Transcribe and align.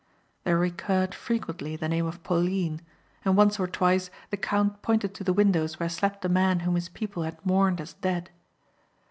There 0.45 0.57
recurred 0.57 1.13
frequently 1.13 1.75
the 1.75 1.87
name 1.87 2.07
of 2.07 2.23
Pauline 2.23 2.81
and 3.23 3.37
once 3.37 3.59
or 3.59 3.67
twice 3.67 4.09
the 4.31 4.35
count 4.37 4.81
pointed 4.81 5.13
to 5.13 5.23
the 5.23 5.31
windows 5.31 5.79
where 5.79 5.89
slept 5.89 6.23
the 6.23 6.27
man 6.27 6.61
whom 6.61 6.73
his 6.73 6.89
people 6.89 7.21
had 7.21 7.37
mourned 7.45 7.79
as 7.79 7.93
dead. 7.93 8.31